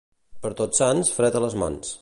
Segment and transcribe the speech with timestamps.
[0.45, 1.87] Per Tots Sants, fred a les mans.